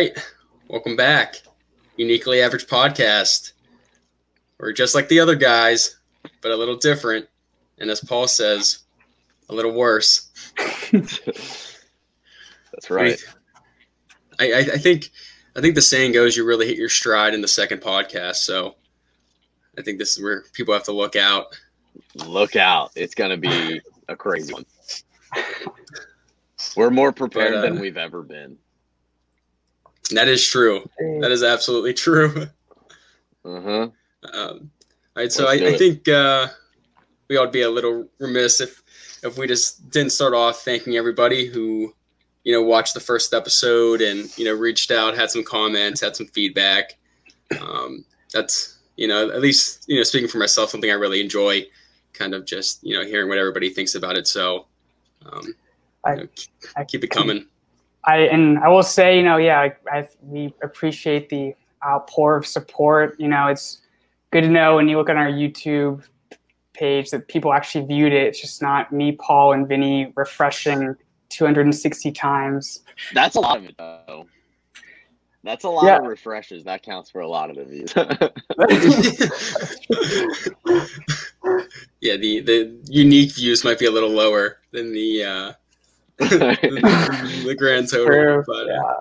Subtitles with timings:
[0.00, 0.18] right.
[0.68, 1.42] Welcome back.
[1.98, 3.52] Uniquely Average Podcast.
[4.58, 5.98] We're just like the other guys,
[6.40, 7.28] but a little different.
[7.76, 8.84] And as Paul says,
[9.50, 10.30] a little worse.
[10.90, 11.68] That's
[12.88, 13.22] right.
[14.38, 15.10] I, I, I think
[15.54, 18.36] I think the saying goes you really hit your stride in the second podcast.
[18.36, 18.76] So
[19.76, 21.48] I think this is where people have to look out.
[22.14, 22.90] Look out.
[22.94, 24.64] It's gonna be a crazy one.
[26.74, 28.56] We're more prepared But, uh, than we've ever been.
[30.16, 30.88] That is true.
[31.20, 32.46] That is absolutely true.
[33.44, 33.68] Uh-huh.
[33.70, 33.92] Um,
[34.34, 34.60] all
[35.16, 36.46] right, so I, Let's do I think uh,
[37.28, 38.82] we ought to be a little remiss if
[39.22, 41.94] if we just didn't start off thanking everybody who
[42.44, 46.16] you know watched the first episode and you know reached out, had some comments, had
[46.16, 46.98] some feedback.
[47.60, 51.66] Um, that's you know at least you know speaking for myself, something I really enjoy,
[52.12, 54.26] kind of just you know hearing what everybody thinks about it.
[54.26, 54.66] So
[55.32, 55.54] um,
[56.04, 57.46] I- you know, keep, I- keep it coming.
[58.04, 62.46] I and I will say, you know, yeah, I, I we appreciate the outpour of
[62.46, 63.16] support.
[63.18, 63.82] You know, it's
[64.30, 66.02] good to know when you look on our YouTube
[66.72, 68.26] page that people actually viewed it.
[68.28, 70.94] It's just not me, Paul, and Vinnie refreshing
[71.28, 72.80] 260 times.
[73.12, 74.26] That's a lot of it though.
[75.42, 75.98] That's a lot Yeah.
[75.98, 76.64] of refreshes.
[76.64, 77.92] That counts for a lot of the views.
[82.00, 85.52] yeah, the the unique views might be a little lower than the uh,
[87.44, 88.06] the grand total.
[88.06, 88.44] True.
[88.46, 88.94] But, Yeah.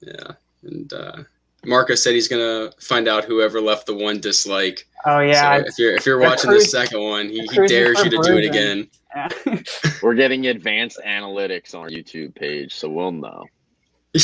[0.00, 1.16] yeah, and uh,
[1.64, 4.86] Marco said he's gonna find out whoever left the one dislike.
[5.06, 5.58] Oh yeah.
[5.60, 8.22] So if you're if you're They're watching the second one, he, he dares you to
[8.22, 8.88] do it again.
[9.14, 9.28] yeah.
[10.02, 13.44] We're getting advanced analytics on our YouTube page, so we'll know.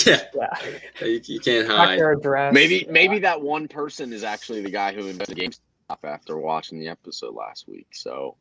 [0.07, 1.07] Yeah, yeah.
[1.07, 2.01] you, you can't hide.
[2.01, 2.55] address.
[2.55, 6.89] Maybe maybe that one person is actually the guy who invented GameStop after watching the
[6.89, 7.89] episode last week.
[7.93, 8.37] So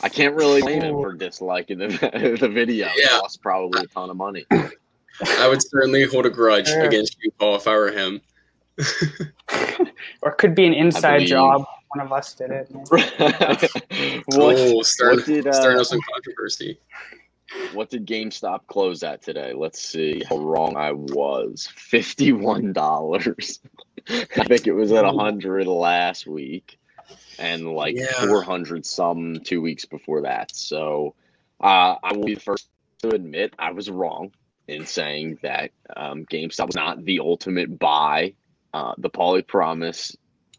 [0.00, 1.88] I can't really blame him for disliking the,
[2.40, 2.88] the video.
[2.88, 3.18] He Yeah.
[3.18, 4.46] lost probably a ton of money.
[4.50, 6.84] I would certainly hold a grudge Sure.
[6.84, 8.20] against you, Paul, if I were him.
[10.22, 11.64] or it could be an inside believe- job.
[11.96, 12.66] One of us did it.
[12.72, 16.80] what, oh, starting, what did, uh, starting up some controversy.
[17.72, 19.52] what did GameStop close at today?
[19.54, 21.68] Let's see how wrong I was.
[21.76, 23.60] Fifty-one dollars.
[24.08, 26.78] I think it was at a hundred last week,
[27.38, 28.26] and like Yeah.
[28.26, 30.54] four hundred some two weeks before that.
[30.54, 31.14] So
[31.60, 32.68] uh, I will be the first
[33.02, 34.32] to admit I was wrong
[34.68, 38.34] in saying that um, GameStop was not the ultimate buy.
[38.72, 40.16] Uh, the Poly promise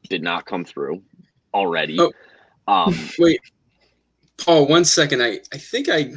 [0.09, 1.02] did not come through
[1.53, 1.97] already.
[2.00, 2.12] Oh.
[2.68, 3.41] Um, Wait,
[4.38, 5.22] Paul, one second.
[5.22, 6.14] I, I think I, I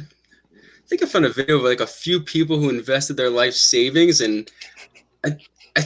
[0.87, 4.21] think I found a video of like a few people who invested their life savings,
[4.21, 4.49] and
[5.23, 5.29] I,
[5.75, 5.81] I,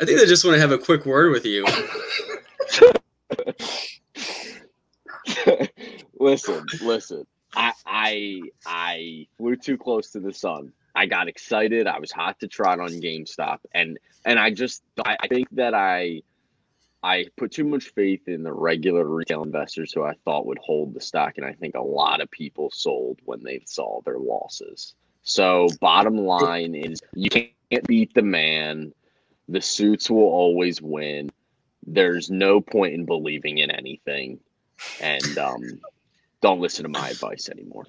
[0.00, 1.64] I think they just want to have a quick word with you.
[6.18, 7.26] listen, listen.
[7.54, 10.72] I I I flew too close to the sun.
[10.94, 11.86] I got excited.
[11.86, 15.74] I was hot to trot on GameStop, and and I just I, I think that
[15.74, 16.22] I
[17.02, 20.94] I put too much faith in the regular retail investors who I thought would hold
[20.94, 24.94] the stock, and I think a lot of people sold when they saw their losses.
[25.22, 28.92] So bottom line is you can't beat the man.
[29.48, 31.30] The suits will always win.
[31.86, 34.40] There's no point in believing in anything,
[35.00, 35.80] and um,
[36.40, 37.86] don't listen to my advice anymore.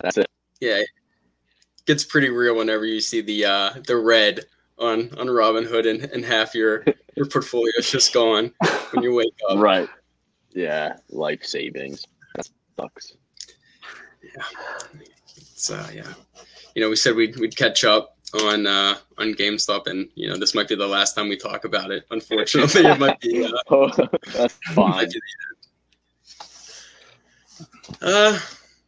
[0.00, 0.28] That's it.
[0.60, 0.88] Yeah, it
[1.86, 4.40] gets pretty real whenever you see the uh, the red
[4.78, 6.84] on on Robinhood, and, and half your
[7.16, 8.52] your portfolio is just gone
[8.92, 9.58] when you wake up.
[9.58, 9.88] Right.
[10.52, 12.04] Yeah, life savings.
[12.36, 13.14] That sucks.
[15.36, 16.12] It's, uh, yeah,
[16.74, 20.36] you know, we said we'd we'd catch up on uh, on GameStop, and you know,
[20.36, 22.04] this might be the last time we talk about it.
[22.10, 23.44] Unfortunately, it might be.
[23.44, 23.88] Uh, Oh,
[24.32, 24.90] that's fine.
[24.90, 25.20] might be the
[27.60, 27.68] end.
[28.00, 28.38] Uh,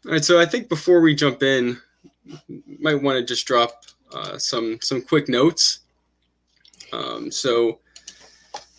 [0.06, 0.24] all right.
[0.24, 1.78] So I think before we jump in,
[2.80, 5.80] might want to just drop uh, some some quick notes.
[6.92, 7.80] Um, so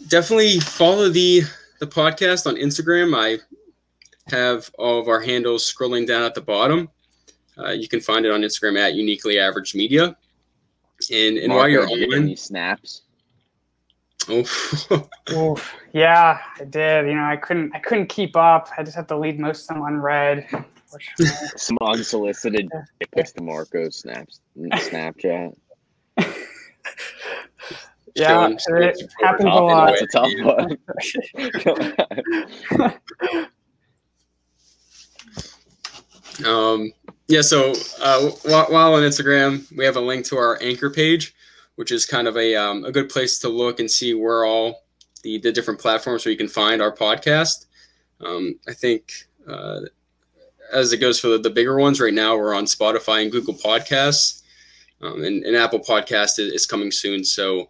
[0.07, 1.41] definitely follow the
[1.79, 3.15] the podcast on Instagram.
[3.15, 3.39] I
[4.29, 6.89] have all of our handles scrolling down at the bottom.
[7.57, 10.15] Uh, you can find it on Instagram at Uniquely Average Media.
[11.11, 13.03] And and while you're did you get on, any snaps?
[14.29, 15.73] Oh, Oof.
[15.93, 17.07] Yeah, I did.
[17.07, 17.75] You know, I couldn't.
[17.75, 18.69] I couldn't keep up.
[18.77, 20.47] I just had to leave most of them unread.
[20.51, 21.27] unfortunately.
[21.55, 22.69] Some unsolicited
[22.99, 25.55] dick pics to Marco snaps Snapchat.
[28.15, 29.95] yeah, Showing- showing it happens a lot.
[29.99, 30.31] That's a tough
[32.75, 32.93] one.
[36.45, 36.91] Um,
[37.27, 41.33] yeah, so uh, while, while on Instagram, we have a link to our anchor page,
[41.77, 44.83] which is kind of a, um, a good place to look and see where all
[45.21, 47.67] the, the different platforms where you can find our podcast.
[48.19, 49.11] Um, I think
[49.47, 49.81] uh,
[50.73, 53.53] as it goes for the, the bigger ones right now, we're on Spotify and Google
[53.53, 54.41] Podcasts.
[55.01, 57.23] um, and, and, Apple Podcast is, is coming soon.
[57.23, 57.69] So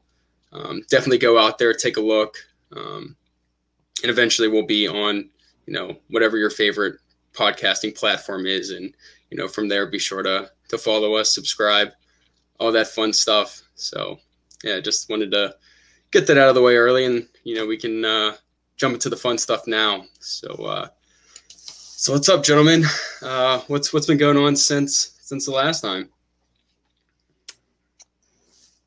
[0.53, 2.37] um, definitely go out there, take a look,
[2.75, 3.17] um,
[4.01, 5.29] and eventually we'll be on
[5.65, 6.95] you know whatever your favorite
[7.33, 8.93] podcasting platform is, and
[9.29, 11.89] you know from there be sure to to follow us, subscribe,
[12.59, 13.66] all that fun stuff.
[13.77, 14.19] So
[14.63, 15.55] yeah, just wanted to
[16.11, 18.35] get that out of the way early, and you know we can uh,
[18.75, 20.03] jump into the fun stuff now.
[20.19, 20.87] So uh,
[21.47, 22.83] so what's up, gentlemen?
[23.21, 26.09] Uh, what's what's been going on since since the last time?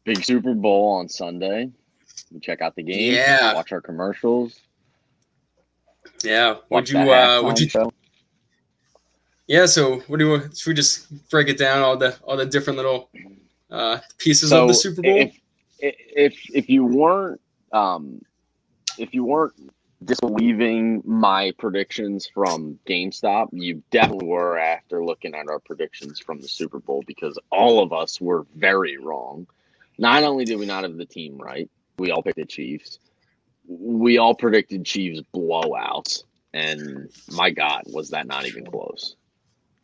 [0.04, 1.70] Big Super Bowl on Sunday.
[2.32, 3.14] We check out the game.
[3.14, 3.54] Yeah.
[3.54, 4.60] Watch our commercials.
[6.22, 6.56] Yeah.
[6.70, 6.98] Would you?
[6.98, 7.68] Uh, would you?
[7.68, 7.92] Show.
[9.46, 9.66] Yeah.
[9.66, 10.50] So, what do you?
[10.54, 13.10] Should we just break it down all the all the different little
[13.70, 15.16] uh, pieces so of the Super Bowl?
[15.16, 15.36] If
[15.78, 17.40] if if you weren't
[17.72, 18.20] um,
[18.98, 19.54] if you weren't
[20.04, 26.48] disbelieving my predictions from GameStop, you definitely were after looking at our predictions from the
[26.48, 29.46] Super Bowl because all of us were very wrong.
[29.98, 31.68] Not only did we not have the team right,
[31.98, 32.98] we all picked the Chiefs.
[33.68, 36.24] We all predicted Chiefs blowouts,
[36.54, 39.16] and my God, was that not even close?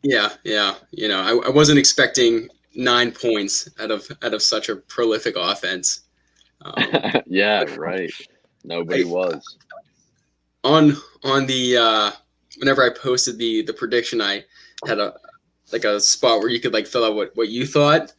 [0.01, 0.75] Yeah, yeah.
[0.91, 5.35] You know, I, I wasn't expecting nine points out of out of such a prolific
[5.35, 6.01] offense.
[6.61, 6.75] Um,
[7.25, 8.11] yeah, right.
[8.63, 9.57] Nobody I, was
[10.63, 12.11] on on the uh,
[12.57, 14.21] whenever I posted the the prediction.
[14.21, 14.45] I
[14.85, 15.15] had a
[15.71, 18.13] like a spot where you could like fill out what what you thought,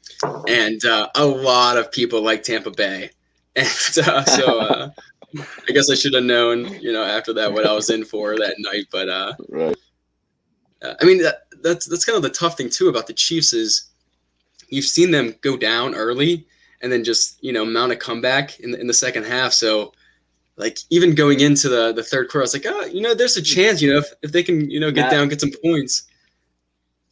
[0.48, 3.10] and uh, a lot of people like Tampa Bay,
[3.56, 4.90] and uh, so uh,
[5.36, 8.36] I guess I should have known, you know, after that what I was in for
[8.36, 8.86] that night.
[8.90, 9.76] But uh, right.
[10.80, 13.52] Uh, I mean, that, that's that's kind of the tough thing too about the Chiefs
[13.52, 13.87] is
[14.68, 16.46] you've seen them go down early
[16.82, 19.52] and then just you know mount a comeback in the, in the second half.
[19.52, 19.92] So
[20.56, 23.36] like even going into the the third quarter, I was like, oh, you know, there's
[23.36, 26.04] a chance, you know, if, if they can, you know, get down, get some points.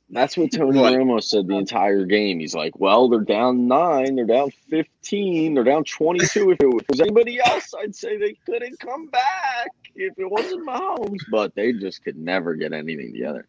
[0.08, 0.92] That's what Tony what?
[0.92, 2.38] Romo said the entire game.
[2.38, 6.52] He's like, well, they're down nine, they're down 15, they're down 22.
[6.52, 11.22] if it was anybody else, I'd say they couldn't come back if it wasn't Mahomes,
[11.28, 13.48] but they just could never get anything together.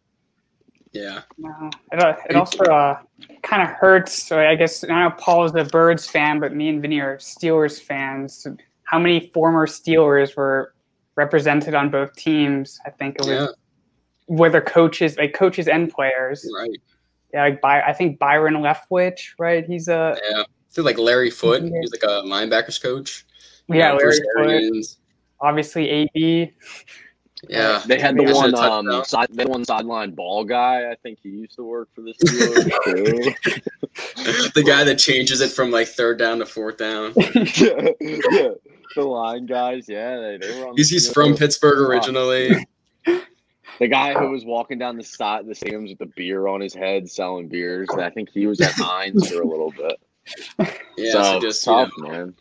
[0.97, 1.21] Yeah.
[1.37, 2.99] No, it, uh, it also uh,
[3.43, 4.13] kind of hurts.
[4.23, 7.17] So I guess I know Paul is a Birds fan, but me and Vinnie are
[7.17, 8.45] Steelers fans.
[8.83, 10.73] How many former Steelers were
[11.15, 12.79] represented on both teams?
[12.85, 13.47] I think it was yeah
[14.27, 16.47] whether coaches like coaches and players.
[16.55, 16.69] Right.
[17.33, 19.65] Yeah, like By, I think Byron Leftwich, right?
[19.65, 20.43] He's a yeah.
[20.77, 21.63] I like Larry Foote.
[21.63, 23.25] He's like a linebackers coach.
[23.67, 24.85] Yeah, Larry Foote.
[25.39, 26.53] Obviously, AB.
[27.49, 30.91] Yeah, they had the one um side, they one sideline ball guy.
[30.91, 33.33] I think he used to work for the Steelers
[34.53, 37.13] the guy that changes it from like third down to fourth down.
[37.15, 37.31] yeah,
[38.01, 38.49] yeah,
[38.95, 39.87] the line guys.
[39.87, 40.77] Yeah, they, they were on.
[40.77, 42.67] He's, he's from Pittsburgh originally.
[43.79, 46.73] The guy who was walking down the side the stadiums with the beer on his
[46.73, 47.89] head selling beers.
[47.89, 49.99] I think he was at Heinz for a little bit.
[50.97, 52.35] Yeah, so, so just tough, you know, man.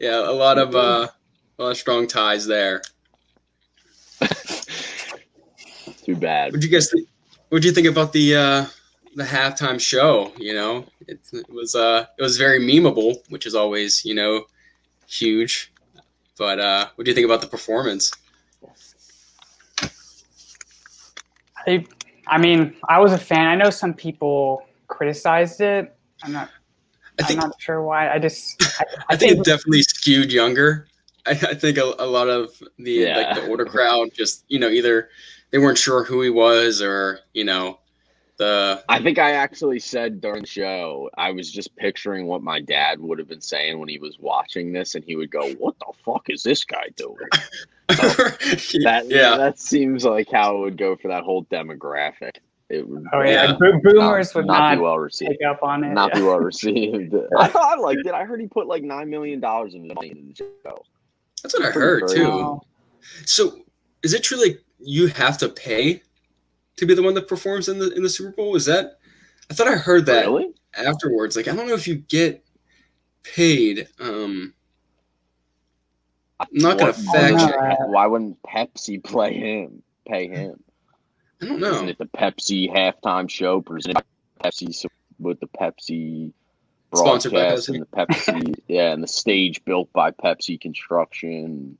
[0.00, 1.06] Yeah, a lot of uh,
[1.58, 2.82] a lot of strong ties there.
[6.10, 6.50] Too bad.
[6.50, 6.92] Would you guys?
[7.50, 8.66] What do you think about the uh,
[9.14, 10.32] the halftime show?
[10.38, 14.46] You know, it, it was uh, it was very memeable, which is always you know
[15.06, 15.72] huge.
[16.36, 18.10] But uh, what do you think about the performance?
[21.64, 21.86] I,
[22.26, 23.46] I mean, I was a fan.
[23.46, 25.94] I know some people criticized it.
[26.24, 26.50] I'm not.
[27.20, 28.12] I think, I'm not sure why.
[28.12, 28.60] I just.
[28.80, 30.88] I, I think it definitely skewed younger.
[31.24, 33.16] I, I think a, a, lot of the yeah.
[33.16, 35.10] like the older crowd just you know either
[35.50, 37.78] they weren't sure who he was or you know
[38.40, 38.82] the.
[38.88, 43.00] I think I actually said during the show I was just picturing what my dad
[43.00, 45.92] would have been saying when he was watching this, and he would go, "What the
[46.04, 47.16] fuck is this guy doing?"
[47.88, 52.36] that yeah, that seems like how it would go for that whole demographic.
[52.68, 53.78] It would, oh yeah, yeah.
[53.82, 55.32] boomers not, would not, not, be well received.
[55.32, 55.92] Pick up on it.
[55.92, 56.20] Not yeah.
[56.20, 57.14] be well received.
[57.38, 58.14] I thought I liked it.
[58.14, 60.84] I heard he put like nine million dollars of money into the show.
[61.42, 62.28] That's what That's I heard too.
[62.28, 62.60] Wow.
[63.24, 63.62] So,
[64.04, 66.02] is it true like you have to pay
[66.76, 68.56] to be the one that performs in the in the Super Bowl?
[68.56, 68.98] Is that?
[69.50, 70.52] I thought I heard that really?
[70.74, 71.36] afterwards.
[71.36, 72.44] Like I don't know if you get
[73.22, 73.88] paid.
[73.98, 74.54] Um,
[76.38, 77.78] I'm not going to fact check.
[77.88, 79.82] Why wouldn't Pepsi play him?
[80.06, 80.62] Pay him?
[81.42, 81.72] I don't know.
[81.72, 84.04] Isn't it the Pepsi halftime show presented
[84.42, 84.86] by Pepsi
[85.18, 86.32] with the Pepsi
[86.94, 87.68] sponsored by Pepsi.
[87.74, 91.78] and the Pepsi, yeah, and the stage built by Pepsi Construction,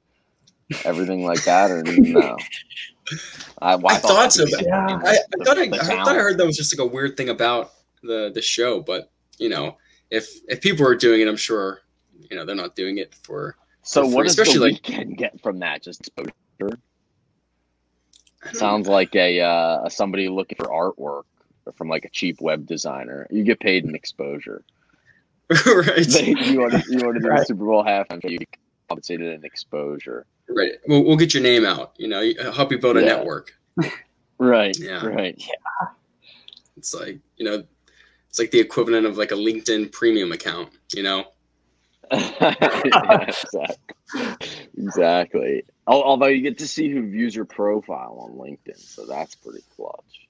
[0.84, 2.36] everything like that, or no?
[3.62, 4.46] I, well, I, I thought, thought so.
[4.46, 4.86] Yeah.
[4.86, 7.28] I, I, thought I, I thought I heard that was just like a weird thing
[7.28, 7.72] about
[8.02, 9.76] the the show, but you know,
[10.10, 11.80] if if people are doing it, I'm sure
[12.30, 15.58] you know they're not doing it for so what does Especially the Weeknd get from
[15.60, 15.82] that?
[15.82, 16.78] Just exposure.
[18.52, 21.24] Sounds like a uh, somebody looking for artwork
[21.76, 23.26] from like a cheap web designer.
[23.30, 24.64] You get paid in exposure.
[25.66, 26.06] right.
[26.08, 27.40] They- you want to you want to do Right.
[27.40, 28.48] the Super Bowl halftime show, you get
[28.88, 30.26] compensated in exposure.
[30.56, 30.72] Right.
[30.86, 31.94] We'll, we'll get your name out.
[31.96, 33.06] You know, help you build a Yeah.
[33.16, 33.52] network.
[34.38, 34.74] Right.
[34.78, 35.04] Yeah.
[35.04, 35.34] Right.
[35.38, 35.88] Yeah.
[36.78, 37.62] It's like you know,
[38.30, 40.70] it's like the equivalent of like a LinkedIn premium account.
[40.94, 41.24] You know.
[42.10, 43.76] yeah, exactly.
[44.78, 45.64] Exactly.
[45.86, 50.26] Although you get to see who views your profile on LinkedIn, so that's pretty clutch.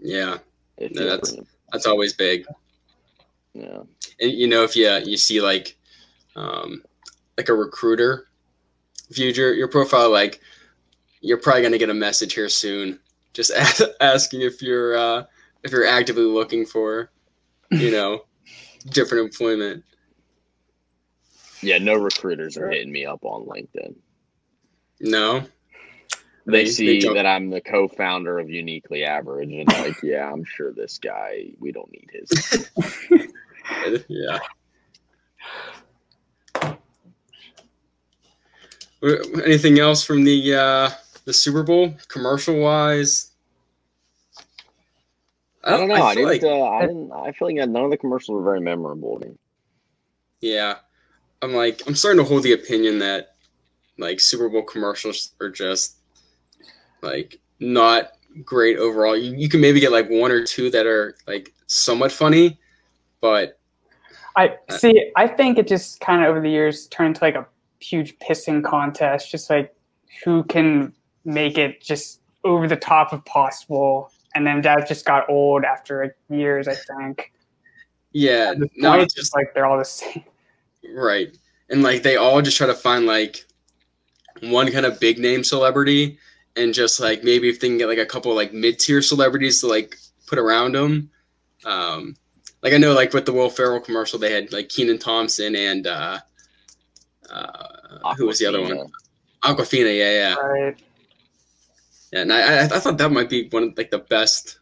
[0.00, 0.38] Yeah,
[0.78, 1.36] No, that's-
[1.72, 2.46] that's always big.
[3.52, 3.82] yeah.
[4.20, 5.76] And you know, if you you see like,
[6.36, 6.84] um,
[7.36, 8.28] like a recruiter
[9.10, 10.40] viewed your your profile, like
[11.20, 12.98] you're probably gonna get a message here soon,
[13.34, 15.24] just a- asking if you're uh,
[15.62, 17.10] if you're actively looking for,
[17.70, 18.24] you know,
[18.90, 19.84] different employment.
[21.62, 23.94] Yeah, no recruiters are hitting me up on LinkedIn.
[25.00, 25.40] No.
[26.46, 30.42] They They- see they that I'm the co-founder of Uniquely Average, and like, yeah, I'm
[30.42, 31.48] sure this guy.
[31.58, 32.70] We don't need his.
[34.08, 34.38] Yeah.
[39.02, 40.90] Anything else from the uh,
[41.24, 43.30] the Super Bowl commercial wise?
[45.64, 45.94] I don't know.
[45.94, 46.42] I, feel didn't.
[46.42, 47.12] like- uh, I didn't.
[47.12, 49.34] I feel like none of the commercials were very memorable to me.
[50.40, 50.76] Yeah,
[51.42, 53.36] I'm like I'm starting to hold the opinion that
[53.98, 55.96] like Super Bowl commercials are just
[57.02, 58.12] like not
[58.44, 59.16] great overall.
[59.16, 62.58] You, you can maybe get like one or two that are like somewhat funny,
[63.20, 63.58] but
[64.36, 65.10] I see.
[65.16, 67.46] I think it just kind of over the years turned into like a
[67.80, 69.74] huge pissing contest, just like
[70.24, 70.92] who can
[71.24, 74.12] make it just over the top of possible.
[74.34, 77.32] And then that just got old after like years, I think.
[78.12, 80.24] yeah, now it's it's just like they're all the same.
[80.94, 81.36] Right.
[81.68, 83.44] And like they all just try to find like
[84.42, 86.18] one kind of big name celebrity
[86.56, 89.60] and just like maybe if they can get like a couple like mid tier celebrities
[89.60, 89.96] to like
[90.26, 91.10] put around them.
[91.64, 92.16] Um,
[92.62, 95.86] like I know like with the Will Ferrell commercial they had like Kenan Thompson and
[95.86, 96.20] uh,
[97.30, 98.72] uh, who was the other one?
[98.72, 98.90] Awkwafina.
[99.42, 99.98] Awkwafina.
[99.98, 100.34] Yeah, yeah.
[100.34, 100.82] Right.
[102.12, 104.58] yeah and I, I I thought that might be one of like the best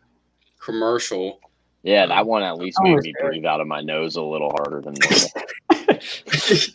[0.60, 1.40] commercial.
[1.82, 4.80] Yeah, that one at least made me breathe out of my nose a little harder
[4.80, 5.28] than normal.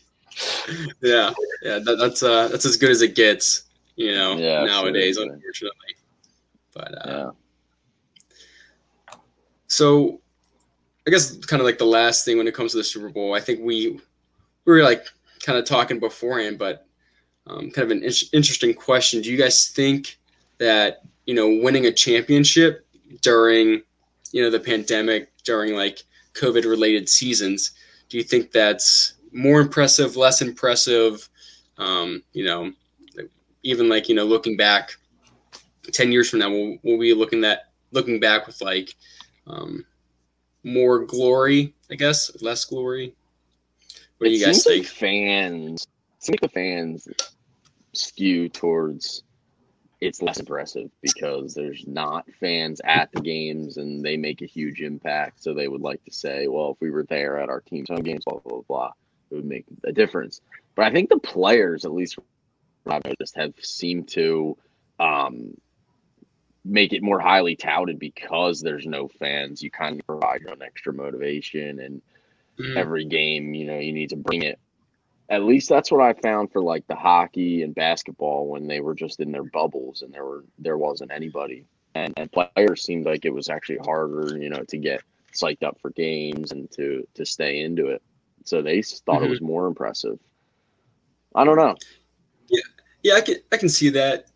[1.01, 1.31] yeah,
[1.61, 1.79] yeah.
[1.79, 3.63] That, that's uh that's as good as it gets.
[3.95, 5.35] You know, Yeah, nowadays, absolutely.
[5.35, 5.95] unfortunately.
[6.73, 7.31] But uh,
[9.11, 9.15] yeah.
[9.67, 10.19] So,
[11.05, 13.35] I guess kind of like the last thing when it comes to the Super Bowl,
[13.35, 13.99] I think we
[14.65, 15.05] we were like
[15.43, 16.87] kind of talking beforehand, but
[17.45, 19.21] um, kind of an in- interesting question.
[19.21, 20.17] Do you guys think
[20.57, 22.87] that you know winning a championship
[23.21, 23.83] during
[24.31, 27.71] you know the pandemic, during like COVID related seasons,
[28.09, 31.29] do you think that's more impressive, less impressive?
[31.77, 32.71] Um, you know,
[33.63, 34.91] even like you know looking back
[35.91, 38.95] ten years from now, we'll, we'll be looking at looking back with like
[39.45, 39.85] um,
[40.63, 43.13] more glory, I guess, less glory.
[44.17, 44.85] What do It you guys think?
[44.85, 45.87] Like fans,
[46.19, 47.07] seems like the fans
[47.93, 49.23] skew towards
[50.03, 54.81] it's less impressive because there's not fans at the games and they make a huge
[54.81, 55.41] impact.
[55.41, 58.01] So they would like to say, well, if we were there at our team's home
[58.01, 58.91] games, blah, blah, blah,
[59.31, 60.41] it would make a difference.
[60.75, 62.19] But I think the players, at least
[62.85, 64.57] I've noticed, have seemed to
[64.99, 65.53] um,
[66.65, 69.63] make it more highly touted because there's no fans.
[69.63, 72.01] You kind of provide your own extra motivation and
[72.59, 72.77] Mhm.
[72.77, 74.59] every game, you know, you need to bring it.
[75.29, 78.93] At least that's what I found for like the hockey and basketball when they were
[78.93, 81.65] just in their bubbles and there were there wasn't anybody.
[81.95, 85.01] And and players seemed like it was actually harder, you know, to get
[85.33, 88.01] psyched up for games and to to stay into it.
[88.43, 89.25] So they s- thought Mhm.
[89.25, 90.19] it was more impressive.
[91.33, 91.75] I don't know.
[93.01, 94.27] Yeah, I can I can see that.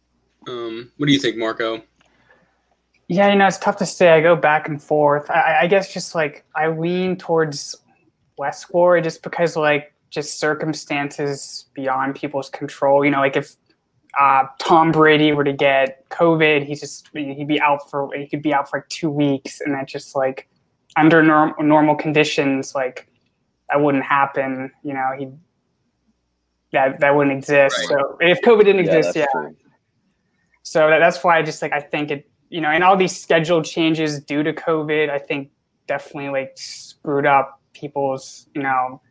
[0.47, 1.83] Um, what do you think, Marco?
[3.09, 4.09] Yeah, you know, it's tough to say.
[4.09, 5.29] I go back and forth.
[5.29, 7.75] I, I guess just like I lean towards
[8.37, 13.03] less glory just because like just circumstances beyond people's control.
[13.03, 13.55] You know, like if
[14.19, 18.41] uh, Tom Brady were to get COVID, he's just he'd be out for he could
[18.41, 20.47] be out for like two weeks, and that just like
[20.95, 23.07] under norm, normal conditions, like
[23.69, 24.71] that wouldn't happen.
[24.83, 25.27] You know, he
[26.73, 27.77] that that wouldn't exist.
[27.77, 27.87] Right.
[27.89, 29.55] So if COVID didn't Yeah, exist, yeah, true.
[30.63, 33.17] so that, that's why I just like I think it you know and all these
[33.17, 35.49] scheduled changes due to COVID I think
[35.87, 39.01] definitely like screwed up people's you know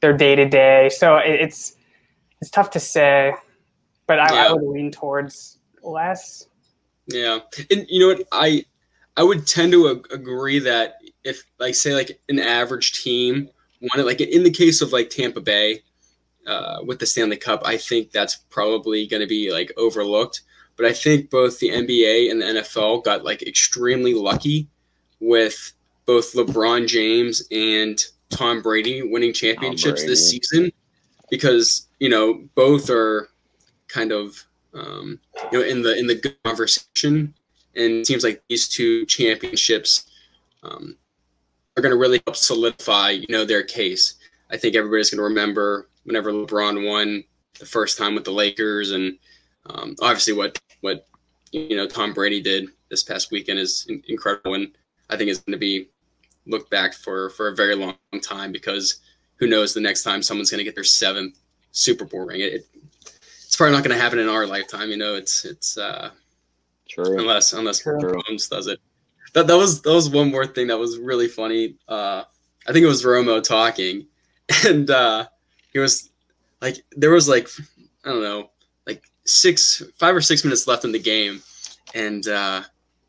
[0.00, 0.88] their day to day.
[0.90, 1.76] So it, it's
[2.40, 3.34] it's tough to say,
[4.06, 4.48] but I, Yeah.
[4.48, 6.46] I would lean towards less.
[7.06, 8.26] Yeah, and you know what?
[8.32, 8.64] I
[9.16, 13.50] I would tend to ag- agree that if like say like an average team
[13.80, 15.82] it, like in the case of like Tampa Bay
[16.46, 20.42] uh, with the Stanley Cup, I think that's probably going to be like overlooked.
[20.76, 24.68] But I think both the NBA and the NFL got like extremely lucky
[25.20, 25.72] with
[26.10, 30.72] both LeBron James and Tom Brady winning championships this season
[31.30, 33.28] because you know both are
[33.86, 35.20] kind of um,
[35.52, 37.32] you know in the in the conversation,
[37.76, 40.10] and it seems like these two championships
[40.64, 40.96] um,
[41.76, 44.14] are going to really help solidify you know their case.
[44.50, 47.22] I think everybody's going to remember whenever LeBron won
[47.60, 49.16] the first time with the Lakers, and
[49.66, 51.06] um, obviously what what
[51.52, 54.72] you know Tom Brady did this past weekend is incredible, and
[55.08, 55.88] I think it's going to be
[56.50, 59.00] looked back for for a very long time because
[59.36, 61.38] who knows the next time someone's going to get their seventh
[61.72, 62.40] Super Bowl ring.
[62.40, 62.66] It,
[63.44, 64.90] it's probably not going to happen in our lifetime.
[64.90, 66.10] You know, it's it's uh,
[66.88, 67.18] True.
[67.18, 68.80] unless unless Mahomes does it.
[69.32, 71.76] That that was that was one more thing that was really funny.
[71.88, 72.24] Uh,
[72.66, 74.06] I think it was Romo talking,
[74.66, 75.26] and uh,
[75.72, 76.10] he was
[76.60, 77.48] like, there was like
[78.04, 78.50] I don't know,
[78.86, 81.42] like six, five or six minutes left in the game,
[81.94, 82.62] and uh,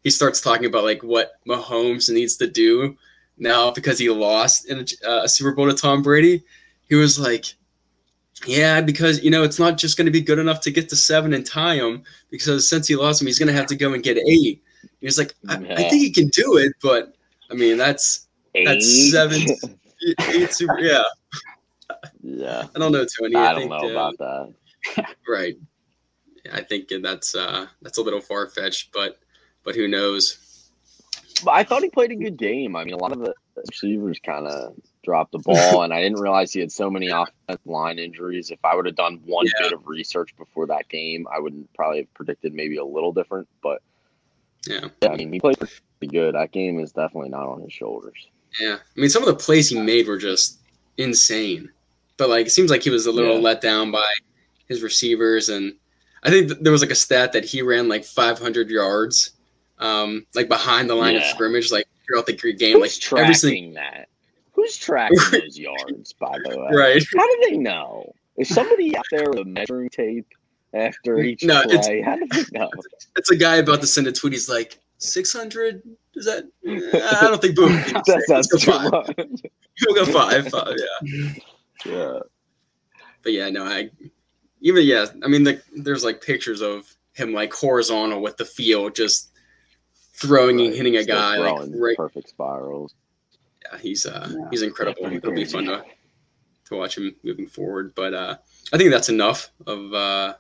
[0.04, 2.98] he starts talking about like what Mahomes needs to do
[3.42, 6.44] now because he lost in a, uh, a Super Bowl to Tom Brady.
[6.88, 7.46] He was like,
[8.46, 10.96] yeah, because you know it's not just going to be good enough to get to
[10.96, 12.04] seven and tie him.
[12.30, 14.64] Because since he lost him, he's going to have to go and get eight.
[15.00, 17.16] He was like, I, I, think he can do it, but
[17.50, 18.66] I mean that's eight?
[18.66, 19.42] that's seven,
[20.34, 21.04] eight super, yeah.
[22.24, 23.36] Yeah, I don't know, Tony.
[23.36, 25.16] I, I don't think, know uh, about that.
[25.28, 25.58] right.
[26.52, 29.20] I think that's uh that's a little far fetched, but
[29.64, 30.40] but who knows?
[31.44, 32.76] But I thought he played a good game.
[32.76, 36.20] I mean, a lot of the receivers kind of dropped the ball, and I didn't
[36.20, 38.52] realize he had so many offensive line injuries.
[38.52, 39.64] If I would have done one yeah.
[39.64, 43.48] bit of research before that game, I would probably have predicted maybe a little different.
[43.62, 43.82] But
[44.68, 46.36] yeah, yeah I mean, he played pretty good.
[46.36, 48.28] That game is definitely not on his shoulders.
[48.60, 50.60] Yeah, I mean, some of the plays he made were just
[50.98, 51.70] insane.
[52.18, 53.42] But like, it seems like he was a little yeah.
[53.42, 54.12] let down by
[54.68, 55.74] his receivers, and
[56.24, 59.32] I think there was like a stat that he ran like 500 yards,
[59.82, 61.22] um, like behind the line yeah.
[61.22, 62.74] of scrimmage, like throughout the game.
[62.74, 63.74] Who's like tracking every single...
[63.76, 64.08] that?
[64.54, 66.14] Who's tracking those yards?
[66.14, 67.04] By the way, right?
[67.18, 68.14] How do they know?
[68.38, 70.28] Is somebody out there with a measuring tape
[70.74, 72.02] after each no, play?
[72.02, 72.70] How do they know?
[73.18, 74.32] It's a guy about to send a tweet.
[74.32, 75.82] He's like, 600
[76.16, 78.92] is that i don't think boom that sounds too five.
[78.92, 79.08] much
[79.88, 81.34] we'll go five five yeah
[81.86, 82.20] yeah
[83.24, 83.90] but yeah no i
[84.62, 88.94] even yeah i mean the, there's like pictures of him like horizontal with the field
[88.94, 89.31] just
[90.22, 90.68] throwing right.
[90.68, 92.96] and hitting a guy like right perfect spirals
[93.64, 94.48] yeah he's uh yeah.
[94.52, 95.84] he's incredible it'll be fun to
[96.66, 98.36] to watch him moving forward but uh
[98.74, 100.34] i think that's enough of uh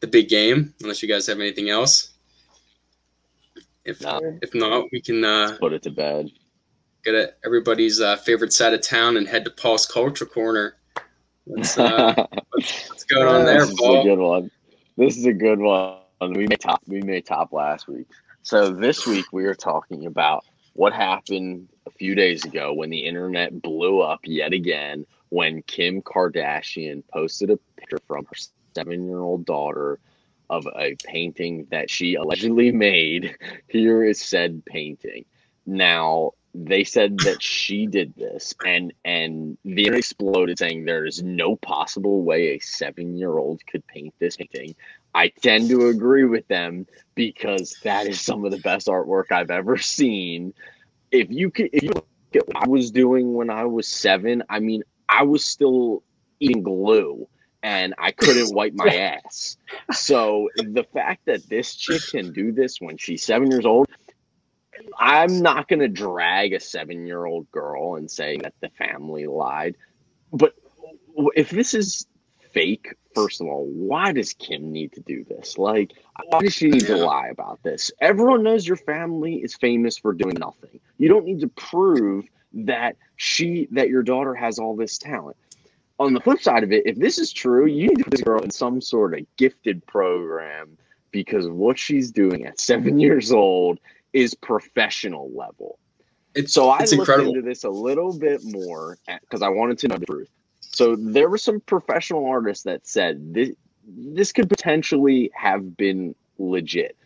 [0.00, 2.14] the big game unless you guys have anything else
[3.84, 4.38] if no.
[4.40, 6.30] if not, we can uh, put it to bed.
[7.04, 10.76] Get at everybody's uh, favorite side of town and head to Paul's Culture Corner.
[11.44, 12.14] What's, uh,
[12.50, 13.98] what's, what's going on there, this Paul?
[13.98, 14.50] Is a good one.
[14.96, 15.98] This is a good one.
[16.20, 16.82] We may top.
[16.86, 18.08] We made top last week.
[18.44, 23.06] So this week we are talking about what happened a few days ago when the
[23.06, 28.36] internet blew up yet again when Kim Kardashian posted a picture from her
[28.74, 29.98] seven-year-old daughter
[30.50, 33.34] of a painting that she allegedly made.
[33.68, 35.24] Here is said painting.
[35.64, 41.22] Now they said that she did this, and and the internet exploded, saying there is
[41.22, 44.76] no possible way a seven year old could paint this painting.
[45.14, 49.50] I tend to agree with them because that is some of the best artwork I've
[49.50, 50.52] ever seen.
[51.10, 54.42] If you could, if you look at what I was doing when I was seven,
[54.48, 56.02] I mean, I was still
[56.40, 57.28] eating glue
[57.62, 59.56] and I couldn't wipe my ass.
[59.92, 63.88] So the fact that this chick can do this when she's seven years old,
[64.98, 69.26] I'm not going to drag a seven year old girl and say that the family
[69.26, 69.76] lied.
[70.32, 70.54] But
[71.36, 72.06] if this is
[72.54, 75.58] fake, first of all, why does Kim need to do this?
[75.58, 75.92] Like,
[76.28, 77.90] why does she need to lie about this?
[78.00, 80.80] Everyone knows your family is famous for doing nothing.
[80.96, 85.36] You don't need to prove that she that your daughter has all this talent
[85.98, 88.22] on the flip side of it, if this is true, you need to put this
[88.22, 90.76] girl in some sort of gifted program
[91.10, 93.78] because what she's doing at seven years old
[94.12, 95.78] is professional level.
[96.34, 97.30] It's, so I it's looked incredible.
[97.30, 100.28] into this a little bit more because I wanted to know the truth.
[100.74, 103.50] So there were some professional artists that said this
[103.86, 106.96] this could potentially have been legit.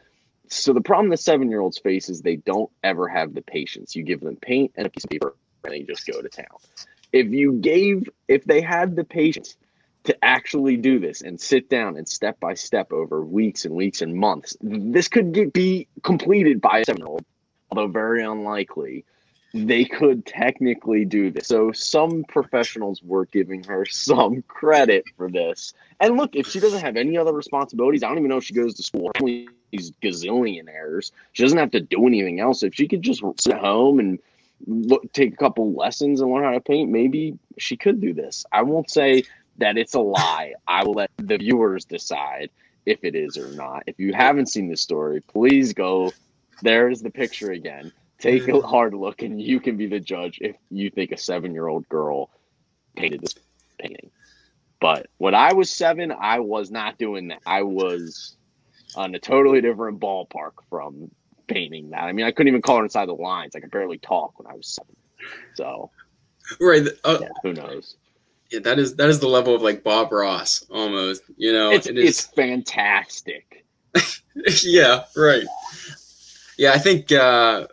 [0.49, 3.97] So the problem the seven year olds face is they don't ever have the patience.
[3.97, 6.47] You give them paint and a piece of paper and they just go to town
[7.13, 9.57] if you gave if they had the patience
[10.05, 14.01] to actually do this and sit down and step by step over weeks and weeks
[14.03, 17.25] and months this could get, be completed by a seven year old
[17.71, 19.05] although very unlikely
[19.55, 21.47] they could technically do this.
[21.47, 25.73] So some professionals were giving her some credit for this.
[26.01, 28.55] And look, if she doesn't have any other responsibilities, I don't even know if she
[28.55, 29.11] goes to school.
[29.71, 31.13] These gazillionaires.
[31.33, 32.63] She doesn't have to do anything else.
[32.63, 34.19] If she could just sit home and
[34.67, 38.45] look, take a couple lessons and learn how to paint, maybe she could do this.
[38.53, 39.25] I won't say
[39.59, 40.55] that it's a lie.
[40.67, 42.51] I will let the viewers decide
[42.87, 43.83] if it is or not.
[43.87, 46.13] If you haven't seen this story, please go.
[46.63, 47.93] There's the picture again.
[48.21, 51.53] Take a hard look, and you can be the judge if you think a seven
[51.53, 52.31] year old girl
[52.97, 53.35] painted this
[53.79, 54.11] painting.
[54.81, 57.41] But when I was seven, I was not doing that.
[57.47, 58.37] I was
[58.97, 61.11] on a totally different ballpark from
[61.47, 62.03] painting that.
[62.03, 63.55] I mean, I couldn't even color inside the lines.
[63.57, 64.97] I could barely talk when I was seven.
[65.55, 65.91] So,
[66.61, 66.87] right.
[67.05, 67.97] Uh, yeah, who knows?
[68.51, 71.23] Yeah, that is that is the level of like Bob Ross almost.
[71.37, 73.65] You know, it's it is, it's fantastic.
[74.63, 75.45] yeah, right.
[76.57, 77.67] Yeah, I think uh,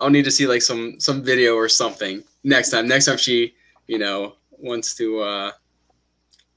[0.00, 2.88] I'll need to see like some some video or something next time.
[2.88, 3.54] Next time she,
[3.86, 5.52] you know, wants to uh,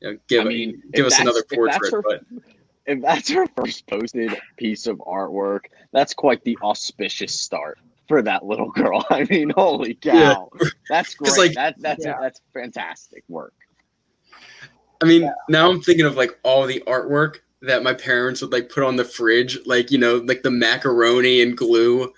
[0.02, 1.92] you know, give I mean, give us another portrait.
[1.92, 2.24] Her, but
[2.86, 8.46] if that's her first posted piece of artwork, that's quite the auspicious start for that
[8.46, 9.06] little girl.
[9.10, 10.70] I mean, holy cow, yeah.
[10.90, 11.38] that's great.
[11.38, 12.18] Like, that, that's yeah.
[12.20, 13.54] that's fantastic work.
[15.02, 15.34] I mean, yeah.
[15.50, 18.96] now I'm thinking of like all the artwork that my parents would like put on
[18.96, 22.14] the fridge, like you know, like the macaroni and glue,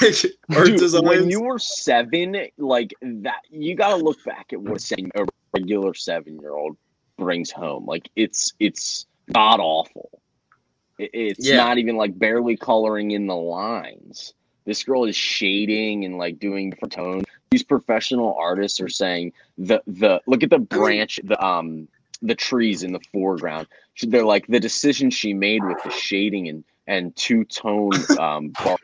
[0.00, 0.24] like
[0.56, 1.04] art Dude.
[1.04, 5.94] When you were seven, like that, you got to look back at what a regular
[5.94, 6.76] seven year old
[7.16, 7.86] brings home.
[7.86, 10.20] Like it's it's god awful.
[10.98, 11.56] It's yeah.
[11.56, 14.34] not even like barely coloring in the lines.
[14.64, 17.24] This girl is shading and like doing different tones.
[17.50, 21.88] These professional artists are saying the the look at the branch, the um
[22.22, 23.68] the trees in the foreground.
[24.02, 28.80] They're like the decision she made with the shading and and two tone um bark.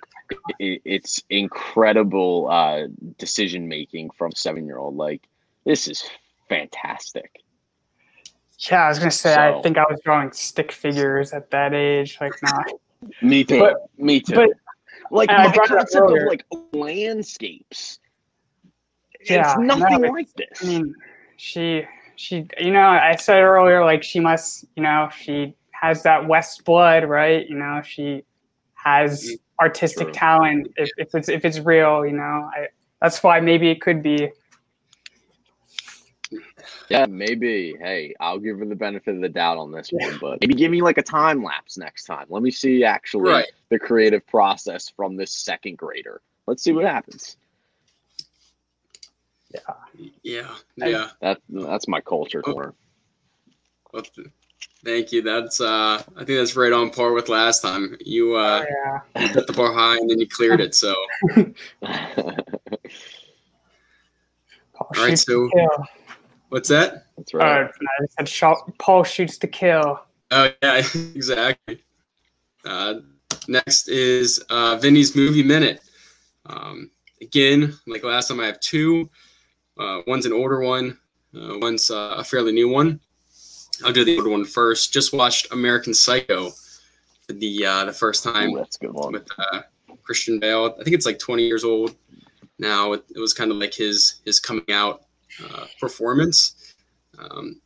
[0.58, 4.96] It, it's incredible uh, decision making from seven year old.
[4.96, 5.28] Like
[5.64, 6.04] this is
[6.48, 7.42] fantastic.
[8.58, 9.34] Yeah, I was gonna say.
[9.34, 12.18] So, I think I was drawing stick figures at that age.
[12.20, 12.66] Like, not.
[13.22, 13.60] me too.
[13.60, 14.34] But, me too.
[14.34, 14.50] But
[15.10, 17.98] like my concept of like landscapes.
[19.24, 20.62] Yeah, it's nothing no, like this.
[20.62, 20.94] I mean,
[21.36, 21.84] she
[22.16, 26.64] she you know I said earlier like she must you know she has that West
[26.64, 28.24] blood right you know she
[28.82, 30.12] has artistic True.
[30.12, 32.68] talent if, if it's if it's real you know I
[33.00, 34.30] that's why maybe it could be
[36.88, 37.74] yeah, maybe.
[37.80, 40.70] Hey, I'll give her the benefit of the doubt on this one, but maybe give
[40.70, 42.26] me like a time lapse next time.
[42.28, 43.52] Let me see actually right.
[43.70, 46.20] the creative process from this second grader.
[46.46, 47.36] Let's see what happens.
[49.54, 49.60] Yeah.
[50.22, 50.54] Yeah.
[50.76, 51.08] Yeah.
[51.20, 52.52] That that's my culture oh.
[52.52, 52.74] corner.
[54.84, 55.22] Well, thank you.
[55.22, 57.96] That's uh I think that's right on par with last time.
[58.00, 59.22] You uh oh, yeah.
[59.22, 60.94] you put the bar high and then you cleared it, so
[64.80, 65.48] All right, so
[66.52, 67.06] What's that?
[67.16, 67.64] That's right.
[67.64, 70.02] Uh, I said shot, Paul shoots to kill.
[70.30, 70.82] Oh yeah,
[71.14, 71.82] exactly.
[72.62, 72.96] Uh,
[73.48, 75.80] next is uh, Vinnie's movie minute.
[76.44, 76.90] Um,
[77.22, 79.08] again, like last time, I have two.
[79.78, 80.98] Uh, one's an older one.
[81.34, 83.00] Uh, one's uh, a fairly new one.
[83.84, 84.92] I'll do the older one first.
[84.92, 86.50] Just watched American Psycho
[87.26, 88.50] for the uh, the first time.
[88.50, 89.12] Ooh, that's good one.
[89.12, 89.62] With uh,
[90.02, 90.74] Christian Bale.
[90.78, 91.96] I think it's like 20 years old
[92.58, 92.92] now.
[92.92, 95.04] It, it was kind of like his his coming out
[95.44, 96.74] uh, performance.
[97.18, 97.60] Um,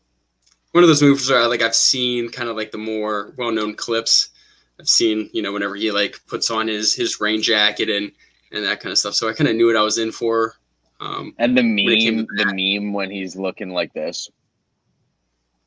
[0.72, 3.50] one of those movies where I, like I've seen kind of like the more well
[3.50, 4.30] known clips.
[4.78, 8.12] I've seen you know whenever he like puts on his his rain jacket and
[8.52, 9.14] and that kind of stuff.
[9.14, 10.54] So I kind of knew what I was in for.
[11.00, 14.30] Um, and the meme, the meme when he's looking like this.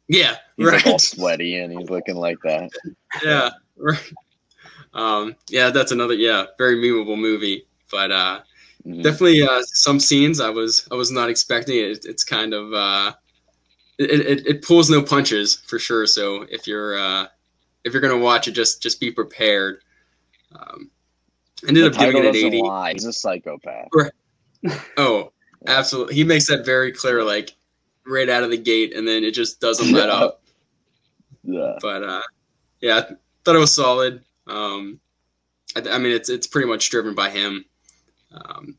[0.10, 0.74] Yeah, he's right.
[0.76, 2.72] Like all sweaty and he's looking like that.
[3.24, 4.14] Yeah, right.
[4.94, 7.66] Um, yeah, that's another yeah very memeable movie.
[7.90, 8.42] But uh,
[8.86, 9.02] Mm-hmm.
[9.02, 12.06] Definitely, uh, some scenes I was I was not expecting it.
[12.06, 13.14] It's kind of uh,
[13.98, 16.06] it, it, it pulls no punches for sure.
[16.06, 17.28] So if you're uh,
[17.84, 19.82] if you're gonna watch it, just just be prepared.
[20.56, 20.90] Um,
[21.68, 22.62] ended the up giving it an eighty.
[22.62, 22.94] Lie.
[22.94, 23.90] He's a psychopath.
[24.98, 25.34] oh,
[25.68, 26.16] absolutely.
[26.16, 27.56] He makes that very clear, like
[28.06, 30.42] right out of the gate, and then it just doesn't let up.
[31.44, 31.78] Yeah.
[31.82, 32.22] But uh,
[32.82, 34.24] yeah, I thought it was solid.
[34.48, 35.00] Um,
[35.76, 37.66] I, I mean, it's it's pretty much driven by him.
[38.32, 38.78] Um,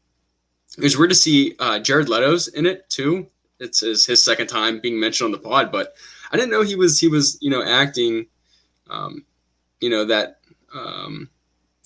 [0.77, 3.29] it was weird to see uh, Jared Leto's in it too.
[3.59, 5.95] It's his, his, second time being mentioned on the pod, but
[6.33, 8.27] I didn't know he was he was you know acting,
[8.89, 9.25] um,
[9.81, 10.41] you know that
[10.75, 11.29] um,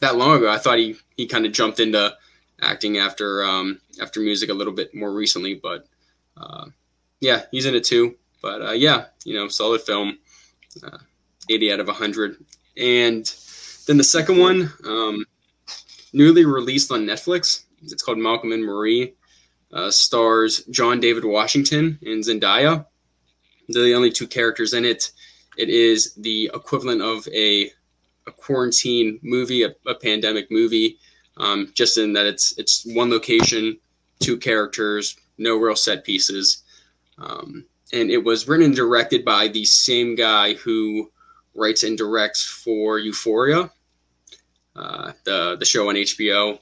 [0.01, 0.51] that long ago.
[0.51, 2.14] I thought he he kind of jumped into
[2.61, 5.87] acting after um, after music a little bit more recently, but
[6.37, 6.66] uh,
[7.25, 8.17] yeah, he's in it too.
[8.43, 10.19] But uh, yeah, you know, solid film,
[10.83, 10.99] uh,
[11.51, 12.37] 80 out of 100.
[12.77, 13.35] And
[13.87, 15.25] then the second one, um,
[16.13, 19.15] newly released on Netflix, It's called Malcolm and Marie.
[19.73, 22.87] Uh, stars John David Washington and Zendaya.
[23.69, 25.11] They're the only two characters in it.
[25.57, 27.71] It is the equivalent of a
[28.27, 30.99] a quarantine movie, a, a pandemic movie,
[31.37, 33.79] um, just in that it's it's one location,
[34.21, 36.63] two characters, no real set pieces.
[37.18, 41.11] Um, and it was written and directed by the same guy who
[41.55, 43.70] writes and directs for Euphoria,
[44.74, 46.59] uh, the the show on HBO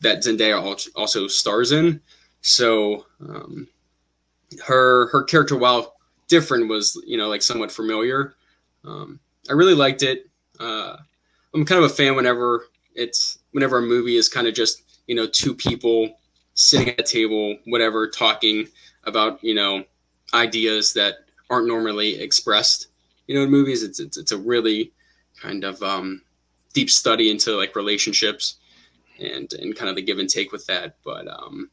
[0.00, 2.00] that Zendaya also stars in.
[2.40, 3.68] So um,
[4.66, 5.96] her her character, while
[6.28, 8.34] different, was you know like somewhat familiar.
[8.84, 10.28] Um, I really liked it.
[10.60, 10.96] Uh,
[11.54, 15.14] I'm kind of a fan whenever it's whenever a movie is kind of just you
[15.14, 16.16] know two people
[16.54, 18.66] sitting at a table, whatever, talking
[19.04, 19.84] about you know
[20.34, 21.14] ideas that
[21.50, 22.88] aren't normally expressed.
[23.26, 24.92] You know, in movies, it's it's, it's a really
[25.40, 26.22] kind of um,
[26.72, 28.56] deep study into like relationships
[29.18, 30.96] and and kind of the give and take with that.
[31.04, 31.70] But um,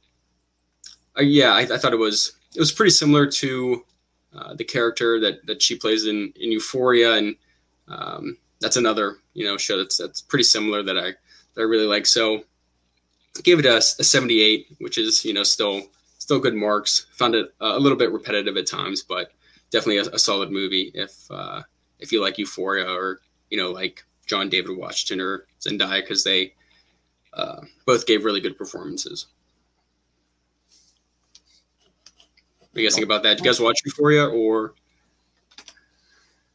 [1.17, 3.85] uh, yeah, I, I, thought it was it was pretty similar to
[4.35, 7.35] uh, the character that that she plays in in Euphoria, and
[7.87, 11.13] um, that's another you know show that's that's pretty similar that I
[11.53, 12.05] that I really like.
[12.05, 12.43] So
[13.37, 15.83] I gave it a, a 78, which is you know still
[16.25, 17.05] still good marks.
[17.13, 19.31] Found it a little bit repetitive at times, but
[19.69, 21.61] definitely a, a solid movie if uh,
[21.99, 23.19] if you like Euphoria or
[23.51, 26.55] you know like John David Washington or Zendaya because they
[27.33, 29.27] uh, both gave really good performances.
[32.59, 33.37] What do you guys think about that?
[33.37, 34.73] Did you guys watch Euphoria or?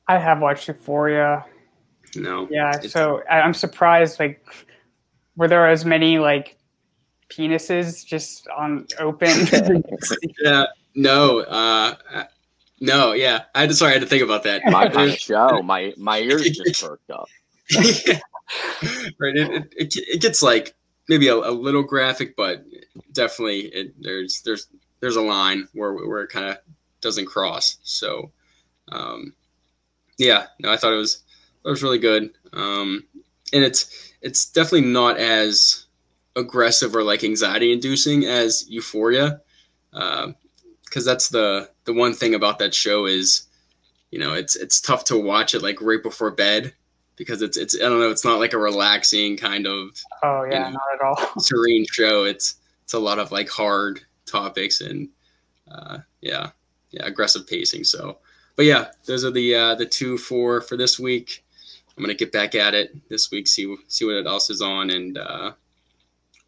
[0.09, 1.47] I have watched Euphoria.
[2.17, 2.49] No.
[2.51, 4.19] Yeah, so I'm surprised.
[4.19, 4.45] Like,
[5.37, 6.59] were there as many like
[7.31, 9.29] penises just on open?
[10.43, 10.67] yeah.
[10.95, 11.41] No.
[11.41, 11.95] Uh,
[12.81, 13.13] no.
[13.13, 13.45] Yeah.
[13.55, 13.77] I had to.
[13.77, 14.63] Sorry, I had to think about that.
[14.67, 15.63] My kind of show.
[15.63, 17.29] My my ears just perked up.
[17.77, 19.37] right.
[19.37, 20.75] It, it, it, it, gets like
[21.09, 22.65] maybe a, a little graphic, but
[23.13, 24.67] definitely it, there's there's
[25.01, 26.59] there's a line where where it kind of
[27.01, 27.79] doesn't cross.
[27.83, 28.33] So,
[28.91, 29.35] um,
[30.19, 30.47] yeah.
[30.59, 31.23] No, I thought it was
[31.65, 32.31] it was really good.
[32.53, 33.05] Um,
[33.53, 35.87] and it's it's definitely not as
[36.37, 39.41] aggressive or like anxiety inducing as Euphoria,
[39.91, 40.35] because um,
[40.97, 43.47] uh, that's the the one thing about that show is,
[44.11, 46.75] you know, it's it's tough to watch it like right before bed
[47.17, 49.91] because it's it's I don't know, it's not like a relaxing kind of
[50.23, 52.25] oh yeah, you know, not at all serene show.
[52.25, 55.09] It's it's a lot of like hard topics and
[55.71, 56.51] uh, yeah,
[56.91, 57.85] yeah, aggressive pacing.
[57.85, 58.19] So,
[58.57, 61.45] but yeah, those are the uh, the two for for this week.
[61.97, 65.19] I'm gonna get back at it this week, see see what else is on and
[65.19, 65.53] uh,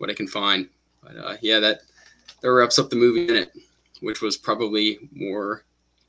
[0.03, 0.69] what I can find.
[1.01, 1.83] But uh, yeah, that
[2.41, 3.53] that wraps up the movie in it,
[4.01, 5.65] which was probably more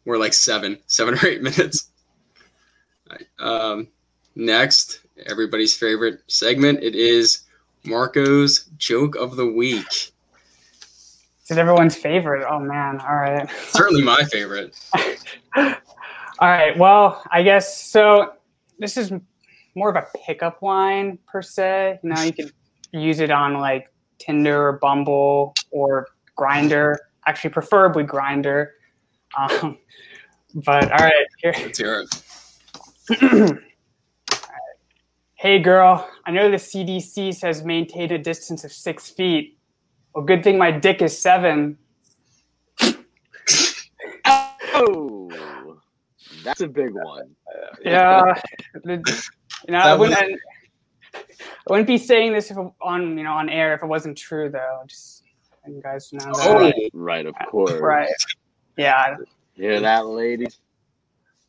[0.05, 1.91] more like seven seven or eight minutes.
[3.09, 3.27] Right.
[3.39, 3.87] Um,
[4.35, 6.81] next, everybody's favorite segment.
[6.81, 7.43] It is
[7.85, 9.85] Marco's joke of the week.
[11.43, 12.47] Is it everyone's favorite?
[12.49, 12.99] Oh man!
[12.99, 13.47] All right.
[13.69, 14.75] Certainly my favorite.
[15.55, 16.75] All right.
[16.75, 18.33] Well, I guess so.
[18.79, 19.13] This is
[19.75, 21.99] more of a pickup line per se.
[22.01, 22.51] You know, you could
[22.93, 26.95] use it on like Tinder or Bumble or Grindr.
[27.25, 28.69] Actually, preferably Grindr.
[29.37, 29.77] Um,
[30.53, 31.53] but all right, here.
[31.57, 32.05] Let's hear
[33.09, 33.59] it.
[35.43, 36.09] Hey, girl.
[36.25, 39.57] I know the CDC says maintain a distance of six feet.
[40.15, 41.77] Well, good thing my dick is seven.
[44.23, 45.29] oh,
[46.45, 47.35] that's a big one.
[47.83, 48.41] Yeah.
[49.65, 50.39] You know, I wouldn't,
[51.13, 51.19] I
[51.69, 54.81] wouldn't be saying this if on you know on air if it wasn't true though.
[54.87, 55.23] Just
[55.67, 56.73] you guys know that.
[56.83, 57.73] Oh, right, of course.
[57.73, 58.09] Right.
[58.77, 59.15] Yeah.
[59.53, 60.59] Hear that, ladies?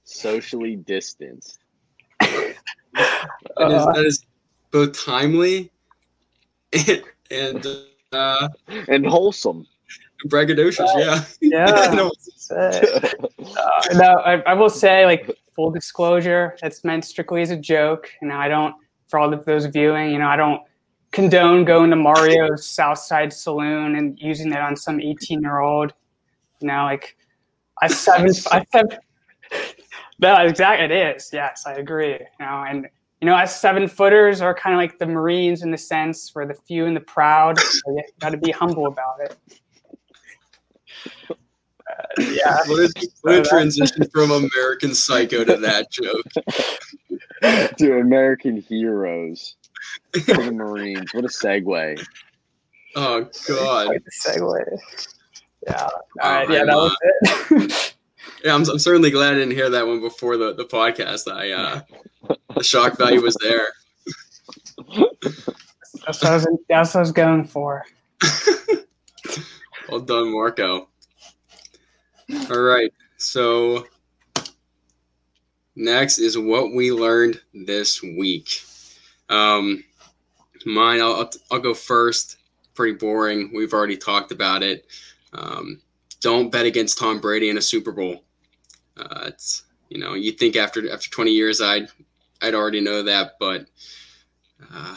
[0.04, 1.58] Socially distanced.
[2.20, 2.54] that,
[2.94, 4.24] is, that is
[4.70, 5.70] both timely
[6.72, 7.66] and and,
[8.12, 8.48] uh,
[8.88, 9.66] and wholesome.
[10.26, 11.24] Braggadocious, yeah.
[11.40, 11.90] Yeah.
[11.94, 12.10] no,
[12.56, 18.10] uh, no I, I will say, like, full disclosure, it's meant strictly as a joke.
[18.22, 18.74] You know, I don't,
[19.08, 20.62] for all of those viewing, you know, I don't
[21.12, 25.92] condone going to Mario's Southside Saloon and using it on some 18 year old.
[26.60, 27.16] You know, like
[27.82, 28.98] I seven, I seven.
[30.18, 31.30] No, exactly, it is.
[31.32, 32.12] Yes, I agree.
[32.12, 32.86] You know, and
[33.20, 36.46] you know, as seven footers are kind of like the Marines in the sense where
[36.46, 37.58] the few and the proud.
[37.58, 39.38] So you got to be humble about it
[42.18, 42.58] yeah.
[42.66, 46.26] What a, what a transition from American Psycho to that joke.
[47.78, 49.56] to American Heroes.
[50.12, 51.12] the Marines.
[51.12, 52.04] What a segue.
[52.96, 53.86] Oh God.
[53.86, 54.78] Quite a segue.
[55.66, 55.88] Yeah.
[56.22, 56.50] All right.
[56.50, 57.96] Yeah, that was it.
[58.44, 61.32] yeah, I'm, I'm certainly glad I didn't hear that one before the, the podcast.
[61.32, 61.80] I uh,
[62.54, 63.68] the shock value was there.
[66.06, 67.84] That's what I was, that's what I was going for.
[69.88, 70.88] well done, Marco.
[72.34, 72.92] All right.
[73.16, 73.86] So
[75.76, 78.60] next is what we learned this week.
[79.28, 79.84] Um,
[80.66, 82.36] mine, I'll, I'll go first.
[82.74, 83.52] Pretty boring.
[83.54, 84.86] We've already talked about it.
[85.32, 85.80] Um,
[86.20, 88.24] don't bet against Tom Brady in a Super Bowl.
[88.96, 91.88] Uh, it's you know you think after after 20 years I'd
[92.42, 93.66] I'd already know that, but
[94.72, 94.96] uh,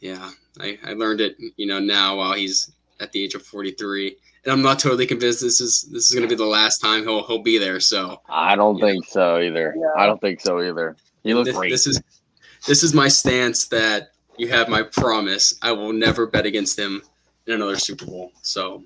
[0.00, 4.16] yeah, I, I learned it you know now while he's at the age of 43
[4.44, 7.02] and I'm not totally convinced this is this is going to be the last time
[7.02, 7.80] he'll he'll be there.
[7.80, 9.74] So I don't think so either.
[9.76, 10.02] Yeah.
[10.02, 10.96] I don't think so either.
[11.22, 11.70] You look this, great.
[11.70, 12.00] This is
[12.66, 15.58] this is my stance that you have my promise.
[15.62, 17.02] I will never bet against him
[17.46, 18.32] in another Super Bowl.
[18.42, 18.84] So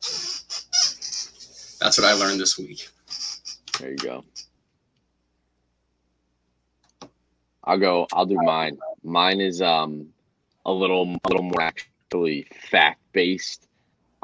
[0.00, 2.88] that's what I learned this week.
[3.78, 4.24] There you go.
[7.64, 8.06] I'll go.
[8.12, 8.78] I'll do mine.
[9.02, 10.08] Mine is um
[10.64, 13.68] a little a little more actually fact based.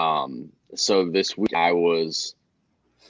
[0.00, 2.34] Um, so this week I was.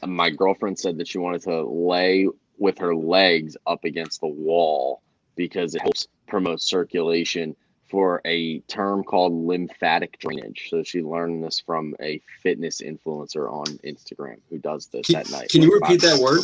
[0.06, 2.26] My girlfriend said that she wanted to lay
[2.58, 5.02] with her legs up against the wall
[5.36, 7.54] because it helps promote circulation
[7.90, 10.68] for a term called lymphatic drainage.
[10.70, 15.30] So she learned this from a fitness influencer on Instagram who does this can, at
[15.30, 15.50] night.
[15.50, 16.40] Can you repeat that word?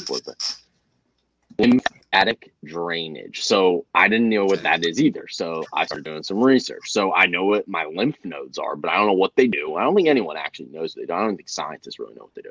[2.12, 3.44] Lymphatic drainage.
[3.44, 5.26] So I didn't know what that is either.
[5.28, 6.90] So I started doing some research.
[6.90, 9.74] So I know what my lymph nodes are, but I don't know what they do.
[9.74, 11.12] I don't think anyone actually knows they do.
[11.12, 12.50] I don't think scientists really know what they do.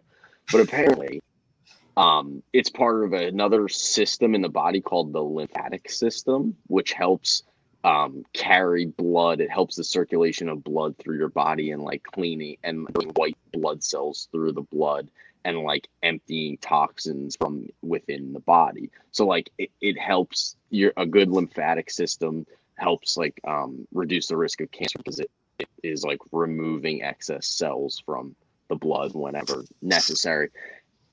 [0.51, 1.23] But apparently,
[1.97, 7.43] um, it's part of another system in the body called the lymphatic system, which helps
[7.83, 9.39] um, carry blood.
[9.39, 13.83] It helps the circulation of blood through your body and like cleaning and white blood
[13.83, 15.09] cells through the blood
[15.45, 18.89] and like emptying toxins from within the body.
[19.11, 22.45] So like it, it helps your a good lymphatic system
[22.77, 27.47] helps like um, reduce the risk of cancer because it, it is like removing excess
[27.47, 28.35] cells from
[28.67, 30.49] the blood whenever necessary.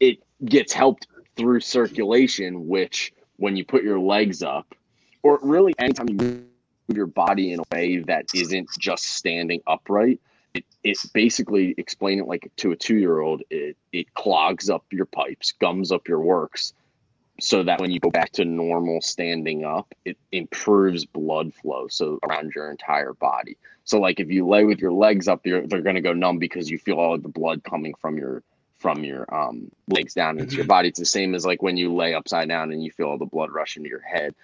[0.00, 4.74] It gets helped through circulation, which when you put your legs up,
[5.22, 6.44] or really anytime you move
[6.88, 10.20] your body in a way that isn't just standing upright.
[10.54, 13.42] It, it basically explain it like to a two year old.
[13.50, 16.74] It it clogs up your pipes, gums up your works,
[17.40, 22.18] so that when you go back to normal standing up, it improves blood flow so
[22.22, 23.56] around your entire body.
[23.84, 26.38] So like if you lay with your legs up, you're, they're going to go numb
[26.38, 28.42] because you feel all the blood coming from your
[28.78, 30.56] from your um, legs down into mm-hmm.
[30.56, 30.88] your body.
[30.88, 33.24] It's the same as like when you lay upside down and you feel all the
[33.24, 34.34] blood rush into your head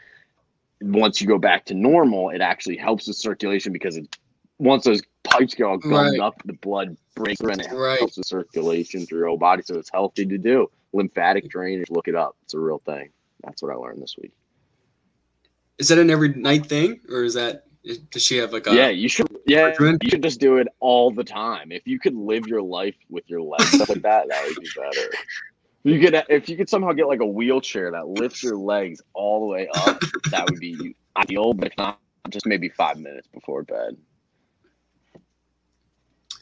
[0.80, 4.16] once you go back to normal, it actually helps the circulation because it,
[4.58, 6.20] once those pipes get all gummed right.
[6.20, 7.98] up, the blood breaks through and it right.
[7.98, 9.62] helps the circulation through your whole body.
[9.62, 10.70] So it's healthy to do.
[10.92, 12.36] Lymphatic drainage, look it up.
[12.44, 13.10] It's a real thing.
[13.44, 14.32] That's what I learned this week.
[15.78, 17.64] Is that an every night thing, or is that
[18.10, 18.88] does she have like a yeah?
[18.88, 19.72] You should yeah.
[19.78, 21.70] You should just do it all the time.
[21.70, 24.68] If you could live your life with your legs up like that, that would be
[24.76, 25.10] better.
[25.84, 29.40] You could if you could somehow get like a wheelchair that lifts your legs all
[29.40, 31.54] the way up, that would be ideal.
[31.54, 33.96] But if not, just maybe five minutes before bed.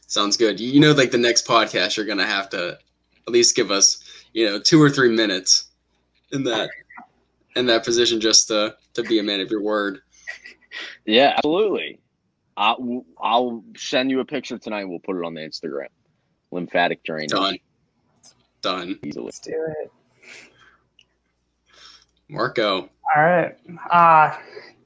[0.06, 0.60] Sounds good.
[0.60, 2.78] You know, like the next podcast, you're gonna have to
[3.26, 3.98] at least give us,
[4.32, 5.70] you know, two or three minutes
[6.32, 6.70] in that
[7.56, 10.00] in that position just to to be a man of your word.
[11.06, 11.98] Yeah, absolutely.
[12.58, 14.84] I'll, I'll send you a picture tonight.
[14.84, 15.88] We'll put it on the Instagram.
[16.50, 17.30] Lymphatic drainage.
[17.30, 17.58] Done.
[18.62, 18.98] Done.
[19.02, 19.26] Easily.
[19.26, 19.92] Let's do it.
[22.28, 22.88] Marco.
[23.14, 23.56] All right.
[23.90, 24.36] Uh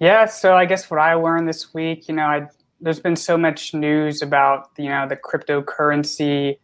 [0.00, 2.48] yeah, so I guess what I learned this week, you know, I
[2.80, 6.58] there's been so much news about, you know, the cryptocurrency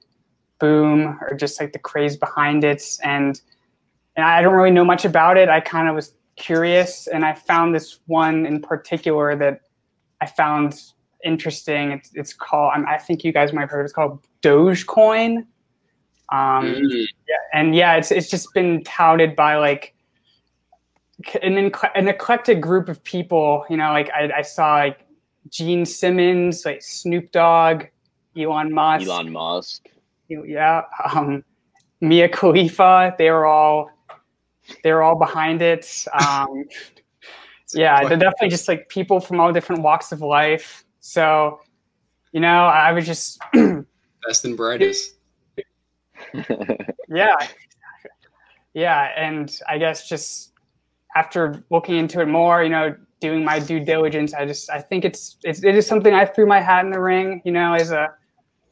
[0.58, 3.40] boom or just like the craze behind it and
[4.16, 5.50] and I don't really know much about it.
[5.50, 9.60] I kind of was curious and I found this one in particular that
[10.22, 10.80] I found
[11.22, 11.92] interesting.
[11.92, 15.44] It's, it's called, I think you guys might have heard, it's called Dogecoin.
[16.32, 17.06] Um, mm.
[17.28, 19.94] yeah, and yeah, it's it's just been touted by like
[21.42, 23.64] an an eclectic group of people.
[23.70, 25.05] You know, like I, I saw like
[25.48, 27.84] Gene Simmons, like Snoop Dogg,
[28.36, 29.86] Elon Musk, Elon Musk,
[30.28, 30.82] yeah,
[31.14, 31.44] um,
[32.00, 33.14] Mia Khalifa.
[33.18, 33.90] They were all
[34.82, 36.04] they were all behind it.
[36.12, 36.64] Um,
[37.74, 40.84] yeah, they're definitely just like people from all different walks of life.
[41.00, 41.60] So,
[42.32, 43.40] you know, I was just
[44.26, 45.16] best and brightest
[47.08, 47.36] yeah.
[48.74, 49.08] Yeah.
[49.16, 50.52] And I guess just
[51.14, 55.04] after looking into it more, you know, doing my due diligence, I just, I think
[55.04, 57.90] it's, it's it is something I threw my hat in the ring, you know, as
[57.90, 58.08] a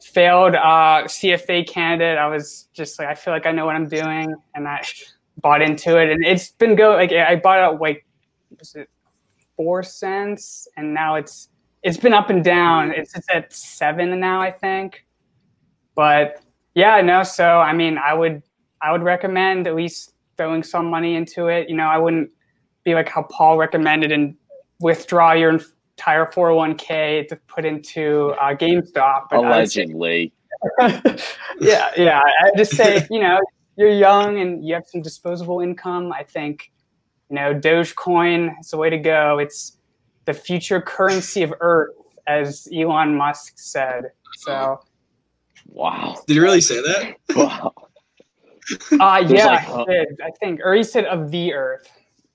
[0.03, 2.19] failed uh, CFA candidate.
[2.19, 4.35] I was just like, I feel like I know what I'm doing.
[4.55, 4.83] And I
[5.39, 6.11] bought into it.
[6.11, 8.07] And it's been go like, I bought it like,
[8.59, 8.89] was it
[9.57, 10.69] four cents?
[10.77, 11.49] And now it's,
[11.85, 12.91] it's been up and down.
[12.91, 15.05] It's it's at seven now, I think.
[15.95, 16.43] But
[16.75, 17.23] yeah, no.
[17.23, 18.43] So I mean, I would
[18.83, 21.69] I would recommend at least throwing some money into it.
[21.69, 22.31] You know, I wouldn't
[22.85, 24.37] be like how Paul recommended and
[24.81, 29.27] withdraw your entire 401k to put into uh, GameStop.
[29.31, 30.33] But Allegedly.
[31.61, 32.21] yeah, yeah.
[32.21, 33.41] I just say, you know,
[33.77, 36.13] you're young and you have some disposable income.
[36.13, 36.71] I think,
[37.31, 39.39] you know, Dogecoin is the way to go.
[39.39, 39.79] It's
[40.27, 41.95] the future currency of Earth,
[42.27, 44.05] as Elon Musk said.
[44.39, 44.81] So,
[45.67, 46.17] wow.
[46.27, 47.17] Did he really say that?
[47.35, 47.73] Wow.
[48.93, 51.87] Uh, yeah, like, uh, did, I think, or he said of the Earth,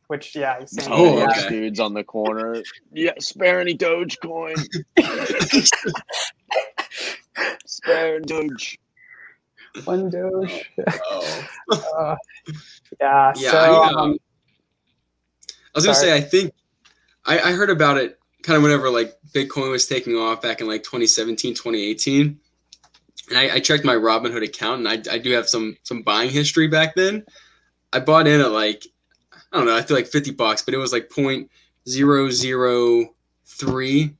[0.10, 0.89] which yeah, he's saying.
[0.91, 1.49] Oh, yeah.
[1.49, 2.64] dudes on the corner.
[2.91, 4.57] Yeah, spare any Dogecoin.
[7.66, 8.80] spare Doge.
[9.86, 10.72] One Doge.
[11.12, 11.45] Oh.
[11.72, 12.16] uh,
[12.99, 13.34] yeah.
[13.38, 13.51] Yeah.
[13.51, 14.18] So, I, um, um,
[15.45, 16.53] I was gonna say, I think
[17.26, 20.68] I, I heard about it kind of whenever like Bitcoin was taking off back in
[20.68, 22.39] like 2017, 2018
[23.30, 26.32] and I, I, checked my Robinhood account, and I, I do have some some buying
[26.32, 27.26] history back then.
[27.93, 28.88] I bought in at like
[29.52, 31.50] I don't know, I feel like fifty bucks, but it was like point
[31.88, 34.16] zero zero three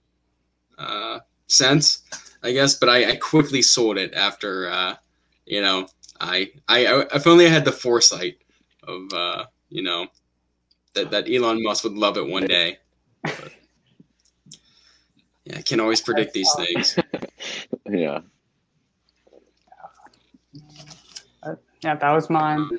[0.78, 2.04] uh, cents,
[2.44, 2.76] I guess.
[2.76, 4.96] But I, I quickly sold it after uh,
[5.46, 5.88] you know
[6.20, 8.38] I I if only I had the foresight
[8.84, 10.08] of uh, you know
[10.94, 12.78] that that Elon Musk would love it one day.
[13.24, 13.52] But,
[15.46, 16.98] yeah, I can't always predict these things.
[17.90, 18.22] yeah.
[21.82, 22.70] Yeah, that was mine.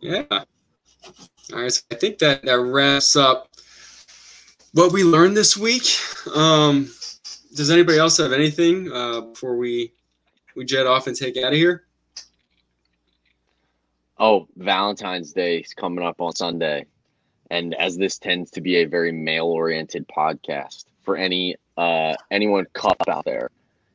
[0.00, 0.44] yeah.
[1.52, 1.72] All right.
[1.72, 3.48] So I think that that wraps up
[4.72, 5.84] what we learned this week.
[6.34, 6.90] Um,
[7.54, 9.92] does anybody else have anything uh, before we
[10.54, 11.84] we jet off and take out of here?
[14.18, 16.86] Oh, Valentine's Day is coming up on Sunday,
[17.50, 22.96] and as this tends to be a very male-oriented podcast, for any uh, anyone cup
[23.08, 23.50] out there,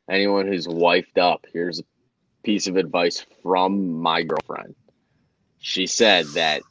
[0.09, 1.83] anyone who's wifed up, here's a
[2.43, 4.75] piece of advice from my girlfriend.
[5.59, 6.61] She said that,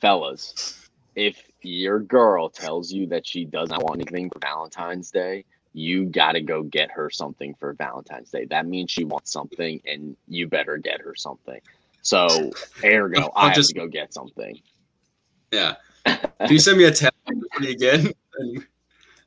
[0.00, 5.44] fellas, if your girl tells you that she does not want anything for Valentine's Day,
[5.72, 8.46] you got to go get her something for Valentine's Day.
[8.46, 11.60] That means she wants something, and you better get her something.
[12.02, 12.50] So,
[12.84, 14.60] ergo, I have just, to go get something.
[15.52, 15.74] Yeah.
[16.06, 17.18] Can you send me a text
[17.60, 18.12] again?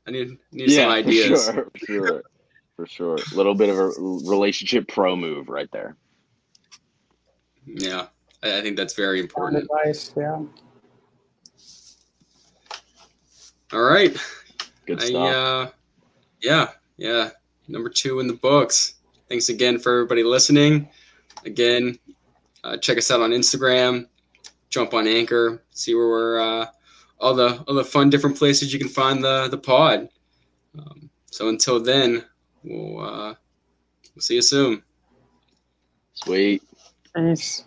[0.06, 1.44] I need need yeah, some ideas.
[1.44, 2.22] Sure, sure
[2.76, 3.18] for sure.
[3.32, 5.96] A little bit of a relationship pro move right there.
[7.64, 8.06] Yeah,
[8.42, 9.64] I think that's very important.
[9.64, 10.42] Advice, yeah.
[13.72, 14.16] All right.
[14.86, 15.14] Good stuff.
[15.14, 15.70] I, uh,
[16.42, 17.30] yeah, yeah.
[17.68, 18.94] Number two in the books.
[19.28, 20.88] Thanks again for everybody listening.
[21.46, 21.98] Again,
[22.64, 24.06] uh, check us out on Instagram.
[24.68, 25.62] Jump on Anchor.
[25.70, 26.40] See where we're.
[26.40, 26.66] Uh,
[27.20, 30.08] all the all the fun different places you can find the the pod.
[30.76, 32.24] Um, so until then,
[32.64, 33.34] We'll uh,
[34.14, 34.82] we'll see you soon.
[36.14, 36.62] Sweet.
[37.14, 37.64] Peace.